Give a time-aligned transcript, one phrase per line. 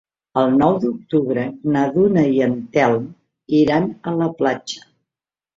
[0.43, 1.43] El nou d'octubre
[1.75, 3.05] na Duna i en Telm
[3.61, 4.83] iran a la platja.